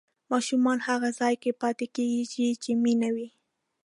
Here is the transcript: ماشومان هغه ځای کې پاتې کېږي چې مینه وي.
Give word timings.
ماشومان 0.31 0.77
هغه 0.87 1.09
ځای 1.19 1.35
کې 1.43 1.51
پاتې 1.61 1.85
کېږي 1.95 2.47
چې 2.63 2.71
مینه 2.83 3.09
وي. 3.15 3.29